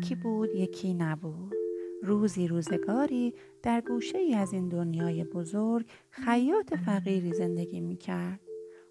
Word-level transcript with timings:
یکی 0.00 0.14
بود 0.14 0.54
یکی 0.54 0.94
نبود 0.94 1.54
روزی 2.02 2.48
روزگاری 2.48 3.34
در 3.62 3.80
گوشه 3.80 4.18
ای 4.18 4.34
از 4.34 4.52
این 4.52 4.68
دنیای 4.68 5.24
بزرگ 5.24 5.86
خیاط 6.10 6.74
فقیری 6.74 7.32
زندگی 7.32 7.80
می 7.80 7.96
کرد. 7.96 8.40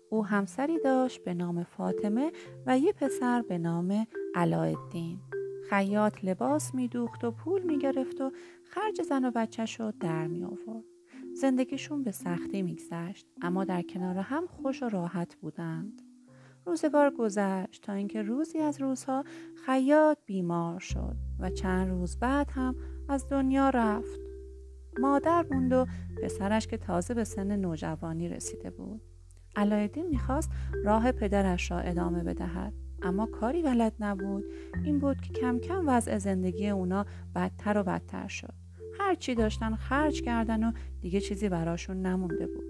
او 0.09 0.25
همسری 0.25 0.80
داشت 0.80 1.23
به 1.23 1.34
نام 1.34 1.63
فاطمه 1.63 2.31
و 2.66 2.80
یه 2.80 2.93
پسر 2.93 3.41
به 3.41 3.57
نام 3.57 4.07
علایالدین. 4.35 5.20
خیاط 5.70 6.25
لباس 6.25 6.75
میدوخت 6.75 7.23
و 7.23 7.31
پول 7.31 7.62
می‌گرفت 7.62 8.21
و 8.21 8.31
خرج 8.63 9.02
زن 9.02 9.26
و 9.26 9.31
بچهش 9.31 9.80
رو 9.80 9.91
در 9.99 10.27
می 10.27 10.44
آورد. 10.44 10.85
زندگیشون 11.34 12.03
به 12.03 12.12
سختی 12.12 12.62
میگذشت 12.62 13.27
اما 13.41 13.63
در 13.63 13.81
کنار 13.81 14.17
هم 14.17 14.48
خوش 14.48 14.84
و 14.84 14.89
راحت 14.89 15.35
بودند. 15.35 16.09
روزگار 16.66 17.12
گذشت 17.20 17.84
تا 17.84 17.94
اینکه 17.94 18.22
روزی 18.22 18.59
از 18.59 18.81
روزها 18.81 19.23
خیاط 19.66 20.17
بیمار 20.26 20.80
شد 20.80 21.16
و 21.40 21.50
چند 21.50 21.90
روز 21.90 22.20
بعد 22.20 22.52
هم 22.52 22.76
از 23.09 23.30
دنیا 23.30 23.70
رفت. 23.70 24.20
مادر 25.00 25.45
موند 25.52 25.73
و 25.73 25.86
پسرش 26.23 26.67
که 26.67 26.77
تازه 26.77 27.14
به 27.14 27.23
سن 27.23 27.55
نوجوانی 27.55 28.30
رسیده 28.30 28.70
بود. 28.70 29.02
علایالدین 29.55 30.08
می‌خواست 30.08 30.52
راه 30.86 31.12
پدرش 31.12 31.72
را 31.72 31.80
ادامه 31.80 32.23
بدهد 32.23 32.73
اما 33.02 33.26
کاری 33.26 33.62
بلد 33.62 33.94
نبود 34.00 34.44
این 34.84 35.00
بود 35.00 35.22
که 35.22 35.34
کم 35.34 35.59
کم 35.59 35.84
وضع 35.88 36.17
زندگی 36.17 36.70
اونا 36.70 37.05
بدتر 37.36 37.78
و 37.78 37.84
بدتر 37.84 38.28
شد 38.28 38.53
هر 39.09 39.16
چی 39.16 39.36
داشتن 39.36 39.76
خرج 39.76 40.22
کردن 40.22 40.63
و 40.63 40.72
دیگه 41.02 41.22
چیزی 41.22 41.50
براشون 41.50 42.02
نمونده 42.02 42.48
بود. 42.48 42.63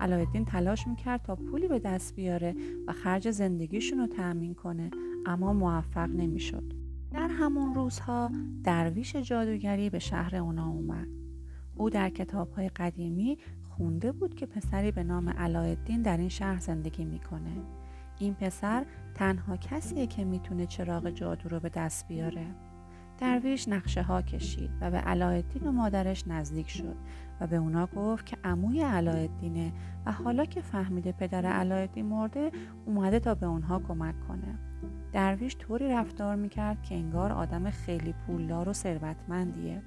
علایالدین 0.00 0.44
تلاش 0.44 0.86
می‌کرد 0.86 1.22
تا 1.22 1.36
پولی 1.36 1.68
به 1.68 1.78
دست 1.78 2.16
بیاره 2.16 2.54
و 2.86 2.92
خرج 2.92 3.30
زندگیشون 3.30 3.98
رو 3.98 4.06
تأمین 4.06 4.54
کنه 4.54 4.90
اما 5.26 5.52
موفق 5.52 6.08
نمی‌شد. 6.10 6.72
در 7.12 7.28
همون 7.28 7.74
روزها 7.74 8.30
درویش 8.64 9.16
جادوگری 9.16 9.90
به 9.90 9.98
شهر 9.98 10.36
اونا 10.36 10.68
اومد. 10.68 11.08
او 11.76 11.90
در 11.90 12.10
کتابهای 12.10 12.68
قدیمی 12.68 13.38
خونده 13.68 14.12
بود 14.12 14.34
که 14.34 14.46
پسری 14.46 14.92
به 14.92 15.02
نام 15.02 15.28
علایالدین 15.28 16.02
در 16.02 16.16
این 16.16 16.28
شهر 16.28 16.58
زندگی 16.58 17.04
می‌کنه. 17.04 17.62
این 18.18 18.34
پسر 18.34 18.86
تنها 19.14 19.56
کسیه 19.56 20.06
که 20.06 20.24
می‌تونه 20.24 20.66
چراغ 20.66 21.10
جادو 21.10 21.48
رو 21.48 21.60
به 21.60 21.68
دست 21.68 22.08
بیاره. 22.08 22.46
درویش 23.20 23.68
نقشه 23.68 24.02
ها 24.02 24.22
کشید 24.22 24.70
و 24.80 24.90
به 24.90 24.96
علایالدین 24.96 25.66
و 25.66 25.72
مادرش 25.72 26.28
نزدیک 26.28 26.70
شد 26.70 26.96
و 27.40 27.46
به 27.46 27.56
اونا 27.56 27.86
گفت 27.86 28.26
که 28.26 28.36
عموی 28.44 28.82
علایالدینه 28.82 29.72
و 30.06 30.12
حالا 30.12 30.44
که 30.44 30.60
فهمیده 30.60 31.12
پدر 31.12 31.46
علایالدین 31.46 32.06
مرده 32.06 32.50
اومده 32.86 33.20
تا 33.20 33.34
به 33.34 33.46
اونها 33.46 33.78
کمک 33.78 34.14
کنه 34.28 34.58
درویش 35.12 35.56
طوری 35.56 35.88
رفتار 35.88 36.36
می‌کرد 36.36 36.82
که 36.82 36.94
انگار 36.94 37.32
آدم 37.32 37.70
خیلی 37.70 38.14
پولدار 38.26 38.68
و 38.68 38.72
ثروتمندیه 38.72 39.82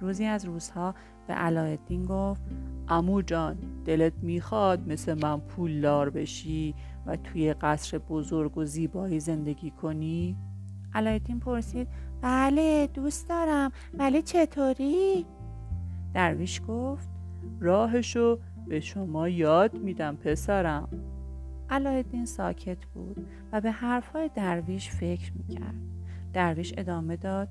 روزی 0.00 0.24
از 0.24 0.44
روزها 0.44 0.94
به 1.26 1.34
علایالدین 1.34 2.04
گفت 2.04 2.42
امو 2.88 3.22
جان 3.22 3.56
دلت 3.84 4.12
می‌خواد 4.22 4.88
مثل 4.88 5.14
من 5.22 5.40
پولدار 5.40 6.10
بشی 6.10 6.74
و 7.06 7.16
توی 7.16 7.52
قصر 7.52 7.98
بزرگ 7.98 8.58
و 8.58 8.64
زیبایی 8.64 9.20
زندگی 9.20 9.70
کنی؟ 9.70 10.36
علایالدین 10.94 11.40
پرسید 11.40 11.88
بله 12.22 12.86
دوست 12.86 13.28
دارم. 13.28 13.72
ولی 13.94 14.22
چطوری؟ 14.22 15.26
درویش 16.14 16.62
گفت 16.68 17.08
راهشو 17.60 18.38
به 18.68 18.80
شما 18.80 19.28
یاد 19.28 19.74
میدم 19.74 20.16
پسرم. 20.16 20.88
علایالدین 21.70 22.26
ساکت 22.26 22.86
بود 22.94 23.26
و 23.52 23.60
به 23.60 23.70
حرفهای 23.70 24.30
درویش 24.34 24.90
فکر 24.90 25.32
می‌کرد. 25.32 25.74
درویش 26.32 26.74
ادامه 26.76 27.16
داد 27.16 27.48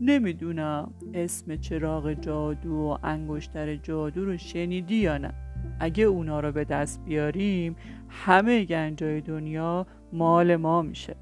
نمی‌دونم 0.00 0.94
اسم 1.14 1.56
چراغ 1.56 2.12
جادو 2.12 2.74
و 2.74 2.98
انگشتر 3.02 3.76
جادو 3.76 4.24
رو 4.24 4.36
شنیدی 4.36 4.94
یا 4.94 5.18
نه. 5.18 5.34
اگه 5.80 6.04
اونا 6.04 6.40
رو 6.40 6.52
به 6.52 6.64
دست 6.64 7.04
بیاریم 7.04 7.76
همه 8.08 8.64
گنجای 8.64 9.20
دنیا 9.20 9.86
مال 10.12 10.56
ما 10.56 10.82
میشه. 10.82 11.16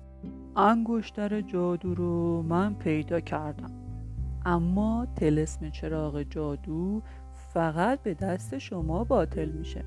انگشتر 0.56 1.40
جادو 1.40 1.94
رو 1.94 2.42
من 2.42 2.74
پیدا 2.74 3.20
کردم. 3.20 3.70
اما 4.44 5.06
تلسم 5.16 5.70
چراغ 5.70 6.22
جادو 6.22 7.02
فقط 7.54 8.02
به 8.02 8.14
دست 8.14 8.58
شما 8.58 9.04
باطل 9.04 9.48
میشه. 9.48 9.84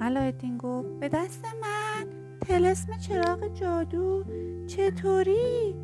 علایالدین 0.00 0.58
گفت 0.58 0.88
به 1.00 1.08
دست 1.08 1.44
من؟ 1.44 2.06
تلسم 2.40 2.98
چراغ 2.98 3.54
جادو؟ 3.54 4.24
چطوری؟ 4.66 5.74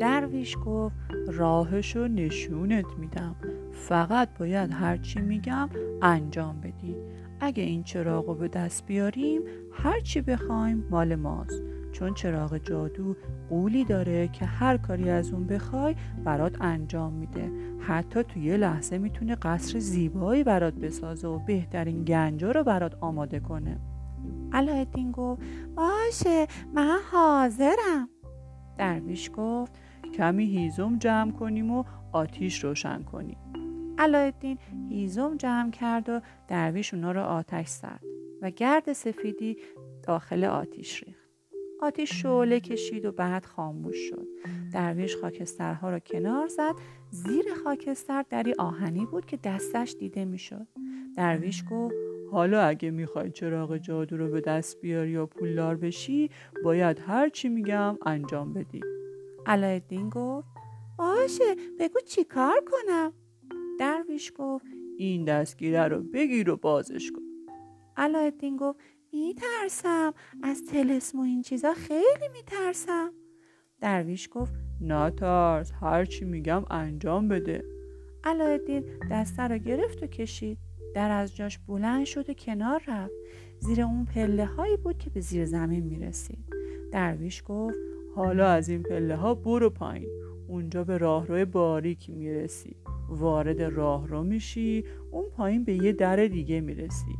درویش 0.00 0.56
گفت 0.66 0.96
راهشو 1.26 2.08
نشونت 2.08 2.86
میدم. 2.98 3.36
فقط 3.72 4.38
باید 4.38 4.70
هرچی 4.72 5.20
میگم 5.20 5.68
انجام 6.02 6.60
بدی. 6.60 6.96
اگه 7.40 7.62
این 7.62 7.82
چراغ 7.82 8.28
رو 8.28 8.34
به 8.34 8.48
دست 8.48 8.86
بیاریم 8.86 9.42
هرچی 9.72 10.20
بخوایم 10.20 10.84
مال 10.90 11.14
ماست. 11.14 11.62
چون 11.94 12.14
چراغ 12.14 12.58
جادو 12.58 13.16
قولی 13.48 13.84
داره 13.84 14.28
که 14.28 14.44
هر 14.44 14.76
کاری 14.76 15.10
از 15.10 15.32
اون 15.32 15.46
بخوای 15.46 15.94
برات 16.24 16.56
انجام 16.60 17.12
میده. 17.12 17.50
حتی 17.80 18.22
توی 18.22 18.42
یه 18.42 18.56
لحظه 18.56 18.98
می‌تونه 18.98 19.34
قصر 19.34 19.78
زیبایی 19.78 20.44
برات 20.44 20.74
بسازه 20.74 21.28
و 21.28 21.38
بهترین 21.38 22.04
گنجا 22.04 22.50
رو 22.50 22.64
برات 22.64 22.94
آماده 23.00 23.40
کنه. 23.40 23.80
علایالدین 24.52 25.12
گفت 25.12 25.42
باشه 25.74 26.46
من 26.74 26.98
حاضرم. 27.12 28.08
درویش 28.78 29.30
گفت 29.36 29.72
کمی 30.14 30.44
هیزم 30.44 30.98
جمع 30.98 31.32
کنیم 31.32 31.70
و 31.70 31.84
آتیش 32.12 32.64
روشن 32.64 33.02
کنیم. 33.02 33.38
علایالدین 33.98 34.58
هیزم 34.90 35.36
جمع 35.36 35.70
کرد 35.70 36.08
و 36.08 36.20
درویش 36.48 36.94
اونا 36.94 37.12
رو 37.12 37.20
آتش 37.20 37.68
زد 37.68 38.00
و 38.42 38.50
گرد 38.50 38.92
سفیدی 38.92 39.56
داخل 40.02 40.44
آتیش 40.44 41.02
ریخت. 41.02 41.23
آتیش 41.80 42.22
شعله 42.22 42.60
کشید 42.60 43.04
و 43.04 43.12
بعد 43.12 43.44
خاموش 43.44 43.96
شد. 43.96 44.26
درویش 44.72 45.16
خاکسترها 45.16 45.90
رو 45.90 45.98
کنار 45.98 46.48
زد. 46.48 46.74
زیر 47.10 47.44
خاکستر 47.64 48.24
دری 48.30 48.54
آهنی 48.58 49.06
بود 49.06 49.26
که 49.26 49.36
دستش 49.44 49.96
دیده 49.98 50.24
می‌شد. 50.24 50.66
درویش 51.16 51.64
گفت 51.70 51.94
حالا 52.30 52.62
اگه 52.62 52.90
می‌خوای 52.90 53.30
چراغ 53.30 53.76
جادو 53.76 54.16
رو 54.16 54.30
به 54.30 54.40
دست 54.40 54.80
بیاری 54.80 55.10
یا 55.10 55.26
پولدار 55.26 55.76
بشی 55.76 56.30
باید 56.64 56.98
هر 56.98 57.28
چی 57.28 57.48
میگم 57.48 57.98
انجام 58.06 58.52
بدی. 58.52 58.80
علایالدین 59.46 60.08
گفت 60.08 60.48
باشه 60.98 61.54
بگو 61.78 62.00
چی 62.00 62.24
کار 62.24 62.64
کنم؟ 62.66 63.12
درویش 63.80 64.32
گفت 64.38 64.66
این 64.98 65.24
دستگیره 65.24 65.88
رو 65.88 66.02
بگیر 66.02 66.50
و 66.50 66.56
بازش 66.56 67.10
کن. 67.10 67.22
علایالدین 67.96 68.56
گفت 68.56 68.80
میترسم. 69.14 70.14
از 70.42 70.62
تلسم 70.64 71.18
و 71.18 71.22
این 71.22 71.42
چیزا 71.42 71.74
خیلی 71.74 72.28
میترسم. 72.32 73.12
درویش 73.80 74.28
گفت 74.32 74.54
نترس 74.80 75.72
هرچی 75.80 76.24
میگم 76.24 76.64
انجام 76.70 77.28
بده. 77.28 77.64
علایالدین 78.24 78.84
دسته 79.10 79.42
رو 79.42 79.58
گرفت 79.58 80.02
و 80.02 80.06
کشید. 80.06 80.58
در 80.94 81.10
از 81.10 81.36
جاش 81.36 81.58
بلند 81.58 82.04
شد 82.04 82.30
و 82.30 82.32
کنار 82.32 82.82
رفت. 82.88 83.14
زیر 83.58 83.82
اون 83.82 84.04
پله 84.04 84.44
هایی 84.44 84.76
بود 84.76 84.98
که 84.98 85.10
به 85.10 85.20
زیر 85.20 85.44
زمین 85.44 85.84
می‌رسید. 85.84 86.44
درویش 86.92 87.42
گفت 87.46 87.78
حالا 88.14 88.46
از 88.48 88.68
این 88.68 88.82
پله 88.82 89.16
ها 89.16 89.34
برو 89.34 89.70
پایین. 89.70 90.08
اونجا 90.48 90.84
به 90.84 90.98
راهرو 90.98 91.46
باریکی 91.46 92.12
می‌رسی. 92.12 92.76
وارد 93.08 93.62
راهرو 93.62 94.22
میشی 94.22 94.84
اون 95.10 95.24
پایین 95.30 95.64
به 95.64 95.74
یه 95.74 95.92
در 95.92 96.16
دیگه 96.16 96.60
می‌رسی. 96.60 97.16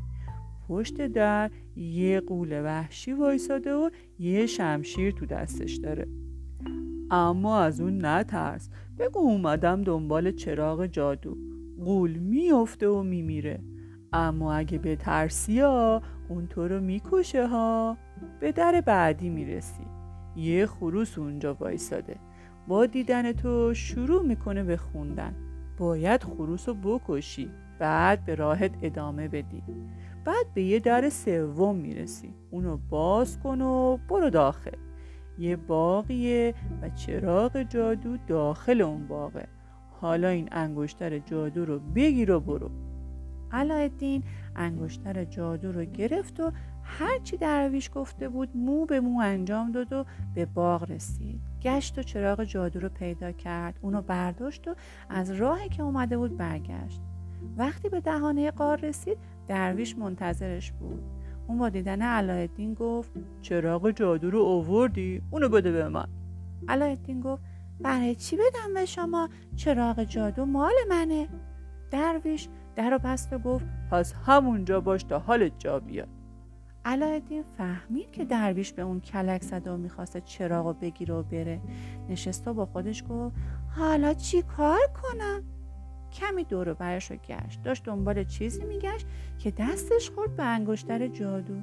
پشت 0.69 1.06
در 1.06 1.50
یه 1.76 2.20
قول 2.20 2.62
وحشی 2.64 3.12
وایساده 3.12 3.75
و 3.75 3.90
یه 4.19 4.46
شمشیر 4.46 5.11
تو 5.11 5.26
دستش 5.26 5.75
داره. 5.75 6.06
اما 7.11 7.58
از 7.58 7.81
اون 7.81 8.06
نترس. 8.06 8.70
بگو 8.99 9.19
اومدم 9.19 9.82
دنبال 9.82 10.31
چراغ 10.31 10.87
جادو. 10.87 11.37
قول 11.84 12.19
میفته 12.19 12.88
و 12.88 13.02
میمیره. 13.02 13.61
اما 14.12 14.52
اگه 14.52 14.78
به 14.78 14.96
ترسی 14.96 15.61
ها 15.61 16.02
اون 16.28 16.46
تو 16.46 16.69
رو 16.69 16.81
می‌کشه 16.81 17.46
ها. 17.46 17.96
به 18.40 18.52
در 18.52 18.82
بعدی 18.87 19.28
می‌رسی. 19.28 19.84
یه 20.37 20.67
خروس 20.67 21.19
اونجا 21.19 21.55
وایساده. 21.55 22.17
با 22.69 22.87
دیدن 22.87 23.32
تو 23.32 23.75
شروع 23.75 24.26
می‌کنه 24.26 24.64
به 24.64 24.76
خوندن. 24.76 25.34
باید 25.78 26.22
خروس 26.22 26.69
رو 26.69 26.75
بکشی. 26.75 27.50
بعد 27.78 28.25
به 28.25 28.34
راهت 28.34 28.70
ادامه 28.82 29.28
بدی. 29.28 29.62
بعد 30.25 30.47
به 30.55 30.62
یه 30.62 30.81
در 30.81 31.09
سوم 31.09 31.76
می‌رسی. 31.76 32.35
اونو 32.50 32.79
باز 32.91 33.38
کن 33.38 33.61
و 33.61 33.97
برو 34.09 34.31
داخل. 34.31 34.76
یه 35.38 35.56
باقیه 35.56 36.55
و 36.82 36.88
چراغ 36.88 37.62
جادو 37.62 38.17
داخل 38.17 38.81
اون 38.81 39.09
باغه. 39.09 39.49
حالا 40.00 40.29
این 40.29 40.49
انگشتر 40.53 41.19
جادو 41.19 41.65
رو 41.65 41.79
بگیر 41.79 42.32
و 42.32 42.41
برو. 42.41 42.71
علایالدین 43.53 44.23
انگشتر 44.56 45.25
جادو 45.25 45.73
رو 45.73 45.85
گرفت 45.85 46.41
و 46.41 46.53
هرچی 46.82 47.37
درویش 47.37 47.91
گفته 47.94 48.29
بود 48.29 48.49
مو 48.55 48.87
به 48.87 49.00
مو 49.00 49.20
انجام 49.20 49.73
داد 49.73 49.93
و 49.93 50.05
به 50.35 50.47
باغ 50.47 50.91
رسید. 50.91 51.41
گشت 51.62 51.99
و 51.99 52.03
چراغ 52.03 52.44
جادو 52.44 52.81
رو 52.81 52.88
پیدا 52.88 53.32
کرد. 53.32 53.79
اونو 53.82 54.03
برداشت 54.03 54.69
و 54.69 54.75
از 55.09 55.31
راهی 55.31 55.69
که 55.69 55.82
اومده 55.82 56.17
بود 56.17 56.37
برگشت. 56.37 57.00
وقتی 57.56 57.88
به 57.88 58.00
دهانه 58.00 58.50
قار 58.50 58.81
رسید 58.81 59.19
درویش 59.49 59.99
منتظرش 59.99 60.73
بود. 60.73 61.02
اون 61.46 61.58
با 61.58 61.69
دیدن 61.69 62.02
علایالدین 62.02 62.75
گفت 62.75 63.12
چراغ 63.43 63.91
جادو 63.91 64.31
رو 64.31 64.38
اووردی؟ 64.38 65.23
اونو 65.31 65.49
بده 65.49 65.73
به 65.73 65.88
من. 65.88 66.06
علایالدین 66.69 67.20
گفت 67.20 67.43
برای 67.81 68.14
چی 68.14 68.37
بدم 68.37 68.75
به 68.75 68.85
شما؟ 68.85 69.29
چراغ 69.56 70.05
جادو 70.05 70.44
مال 70.44 70.75
منه. 70.88 71.29
درویش 71.91 72.49
در 72.76 72.91
رو 72.91 72.99
بست 72.99 73.32
و 73.32 73.38
گفت 73.38 73.67
پس 73.91 74.14
همونجا 74.26 74.81
باش 74.81 75.02
تا 75.02 75.19
حالت 75.19 75.52
جا 75.58 75.81
بیاد. 75.81 76.08
علایالدین 76.85 77.43
فهمید 77.58 78.11
که 78.11 78.25
درویش 78.25 78.73
به 78.73 78.82
اون 78.82 79.00
کلک 79.00 79.43
زده 79.43 79.70
و 79.70 79.76
می‌خواسته 79.76 80.20
چراغ 80.20 80.81
بگیره 80.81 81.14
و 81.14 81.23
بره. 81.23 81.61
نشست 82.08 82.49
و 82.49 82.55
با 82.55 82.67
خودش 82.67 83.05
گفت 83.08 83.37
حالا 83.76 84.14
چی 84.14 84.43
کار 84.43 84.81
کنم؟ 85.02 85.43
کمی 86.14 86.44
دور 86.44 86.75
برش 86.75 87.11
رو 87.11 87.16
گشت. 87.16 87.62
داشت 87.62 87.84
دنبال 87.84 88.25
چیزی 88.25 88.64
میگشت 88.64 89.06
که 89.38 89.50
دستش 89.50 90.11
خورد 90.11 90.37
به 90.37 90.43
انگشتر 90.43 91.06
جادو. 91.06 91.55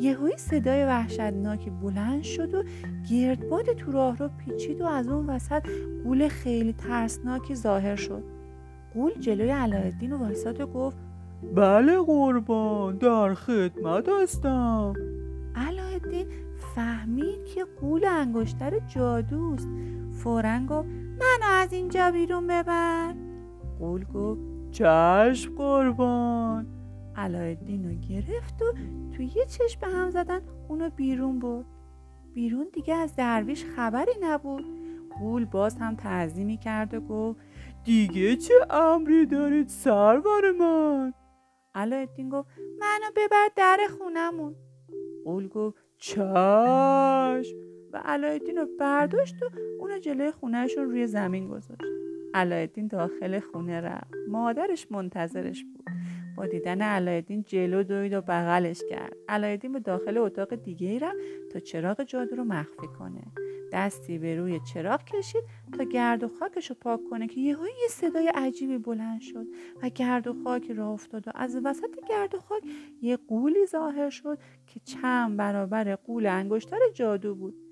یهویی 0.00 0.36
صدای 0.36 0.84
وحشتناکی 0.84 1.70
بلند 1.70 2.22
شد 2.22 2.54
و 2.54 2.64
گردباد 3.10 3.72
تو 3.72 3.92
راه 3.92 4.16
رو 4.16 4.30
پیچید 4.44 4.80
و 4.80 4.86
از 4.86 5.08
اون 5.08 5.26
وسط 5.26 5.68
قول 6.04 6.28
خیلی 6.28 6.72
ترسناکی 6.72 7.54
ظاهر 7.54 7.96
شد. 7.96 8.24
قول 8.94 9.12
جلوی 9.20 9.50
علایالدین 9.50 10.12
و 10.12 10.18
وایساد 10.18 10.60
و 10.60 10.66
گفت 10.66 10.96
بله 11.54 11.98
قربان 11.98 12.96
در 12.96 13.34
خدمت 13.34 14.08
هستم. 14.22 14.94
علایالدین 15.56 16.26
فهمید 16.74 17.44
که 17.54 17.64
قول 17.80 18.04
انگشتر 18.04 18.78
جادوست. 18.78 19.68
فورا 20.12 20.58
گفت 20.68 20.88
منو 20.88 21.52
از 21.52 21.72
اینجا 21.72 22.10
بیرون 22.10 22.46
ببر. 22.46 23.14
قول 23.78 24.04
گفت 24.04 24.40
چشم 24.70 25.54
قربان. 25.54 26.66
علایالدین 27.16 27.84
رو 27.84 27.94
گرفت 27.94 28.62
و 28.62 28.64
توی 29.16 29.26
یه 29.36 29.46
چشم 29.46 29.80
به 29.80 29.86
هم 29.86 30.10
زدن 30.10 30.40
اونو 30.68 30.90
بیرون 30.90 31.38
برد. 31.38 31.66
بیرون 32.34 32.66
دیگه 32.72 32.94
از 32.94 33.16
درویش 33.16 33.64
خبری 33.64 34.12
نبود. 34.22 34.64
قول 35.20 35.44
باز 35.44 35.76
هم 35.78 35.96
تعظیمی 35.96 36.56
کرد 36.56 36.94
و 36.94 37.00
گفت 37.00 37.40
دیگه 37.84 38.36
چه 38.36 38.54
امری 38.70 39.26
دارید 39.26 39.68
سرور 39.68 40.52
من؟ 40.52 41.14
علایالدین 41.74 42.28
گفت 42.28 42.48
منو 42.80 43.10
ببر 43.16 43.48
در 43.56 43.78
خونمون. 43.98 44.54
قول 45.24 45.48
گفت 45.48 45.76
چشم. 45.98 47.56
و 47.92 48.02
علایالدین 48.04 48.56
رو 48.56 48.66
برداشت 48.80 49.42
و 49.42 49.46
اونو 49.78 49.98
جلوی 49.98 50.30
خونهشون 50.30 50.84
روی 50.84 51.06
زمین 51.06 51.48
گذاشت. 51.48 51.82
علایالدین 52.34 52.86
داخل 52.86 53.40
خونه 53.40 53.80
رفت. 53.80 54.14
مادرش 54.28 54.86
منتظرش 54.90 55.64
بود. 55.64 55.84
با 56.36 56.46
دیدن 56.46 56.82
علایالدین 56.82 57.42
جلو 57.42 57.82
دوید 57.82 58.12
و 58.12 58.20
بغلش 58.20 58.82
کرد. 58.90 59.16
علایالدین 59.28 59.72
به 59.72 59.80
داخل 59.80 60.18
اتاق 60.18 60.54
دیگه 60.54 60.88
ای 60.88 60.98
رفت 60.98 61.16
تا 61.52 61.58
چراغ 61.58 62.02
جادو 62.02 62.36
رو 62.36 62.44
مخفی 62.44 62.86
کنه. 62.98 63.22
دستی 63.72 64.18
به 64.18 64.36
روی 64.36 64.60
چراغ 64.60 65.04
کشید 65.04 65.44
تا 65.78 65.84
گرد 65.84 66.24
و 66.24 66.28
خاکش 66.28 66.70
رو 66.70 66.76
پاک 66.80 67.00
کنه 67.10 67.26
که 67.26 67.40
یهو 67.40 67.66
یه 67.66 67.88
صدای 67.88 68.28
عجیبی 68.34 68.78
بلند 68.78 69.20
شد 69.20 69.46
و 69.82 69.88
گرد 69.88 70.26
و 70.26 70.34
خاک 70.44 70.70
را 70.70 70.90
افتاد 70.90 71.28
و 71.28 71.30
از 71.34 71.58
وسط 71.64 72.08
گرد 72.08 72.34
و 72.34 72.38
خاک 72.38 72.62
یه 73.02 73.16
قولی 73.16 73.66
ظاهر 73.66 74.10
شد 74.10 74.38
که 74.66 74.80
چند 74.80 75.36
برابر 75.36 75.94
قول 75.94 76.26
انگشتر 76.26 76.78
جادو 76.94 77.34
بود. 77.34 77.63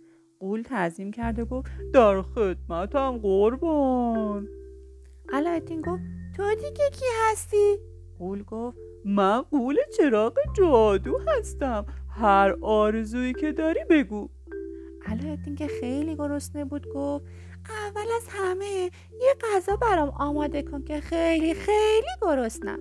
قول 0.43 0.62
تعظیم 0.62 1.11
کرد 1.11 1.39
و 1.39 1.44
گفت 1.44 1.71
در 1.93 2.23
خدمتم 2.23 3.19
قربان. 3.19 4.49
علایالدین 5.33 5.81
گفت 5.81 6.03
تو 6.37 6.55
دیگه 6.55 6.91
کی 6.93 7.05
هستی؟ 7.31 7.79
قول 8.19 8.43
گفت 8.43 8.79
من 9.05 9.43
قول 9.43 9.77
چراغ 9.97 10.39
جادو 10.56 11.19
هستم 11.27 11.87
هر 12.11 12.56
آرزویی 12.61 13.33
که 13.33 13.53
داری 13.53 13.81
بگو. 13.91 14.29
علایالدین 15.06 15.55
که 15.55 15.67
خیلی 15.67 16.17
گرسنه 16.17 16.65
بود 16.65 16.87
گفت 16.95 17.25
اول 17.69 18.06
از 18.17 18.27
همه 18.29 18.91
یه 19.21 19.35
غذا 19.41 19.77
برام 19.77 20.09
آماده 20.09 20.62
کن 20.62 20.83
که 20.83 21.00
خیلی 21.00 21.55
خیلی 21.55 22.12
گرسنم. 22.23 22.79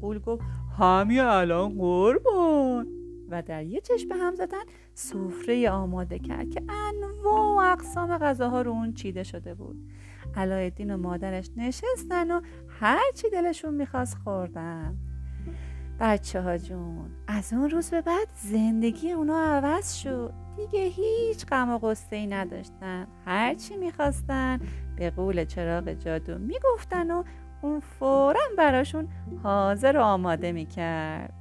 قول 0.00 0.18
گفت 0.18 0.42
همین 0.78 1.20
الان 1.20 1.78
قربان. 1.78 3.00
و 3.30 3.42
در 3.42 3.64
یه 3.64 3.80
چشم 3.80 4.08
به 4.08 4.16
هم 4.16 4.34
زدن 4.34 4.62
سفره 4.94 5.70
آماده 5.70 6.18
کرد 6.18 6.50
که 6.50 6.62
انواع 6.68 7.68
و 7.68 7.72
اقسام 7.72 8.18
غذاها 8.18 8.62
رو 8.62 8.70
اون 8.70 8.92
چیده 8.92 9.22
شده 9.22 9.54
بود. 9.54 9.76
علایالدین 10.36 10.94
و 10.94 10.96
مادرش 10.96 11.50
نشستن 11.56 12.30
و 12.30 12.40
هر 12.80 13.12
چی 13.14 13.30
دلشون 13.30 13.74
می‌خواست 13.74 14.16
خوردن. 14.24 14.96
بچه 16.00 16.40
ها 16.42 16.58
جون 16.58 17.10
از 17.26 17.52
اون 17.52 17.70
روز 17.70 17.90
به 17.90 18.00
بعد 18.00 18.28
زندگی 18.34 19.12
اونا 19.12 19.38
عوض 19.38 19.94
شد. 19.94 20.32
دیگه 20.56 20.84
هیچ 20.84 21.46
غم 21.46 21.70
و 21.70 21.78
غصه 21.78 22.16
ای 22.16 22.26
نداشتن. 22.26 23.06
هر 23.26 23.54
چی 23.54 23.76
می‌خواستن 23.76 24.60
به 24.96 25.10
قول 25.10 25.44
چراغ 25.44 25.92
جادو 25.92 26.38
می‌گفتن 26.38 27.10
و 27.10 27.22
اون 27.62 27.80
فورا 27.80 28.40
براشون 28.58 29.08
حاضر 29.42 29.96
و 29.96 30.00
آماده 30.00 30.52
می‌کرد. 30.52 31.34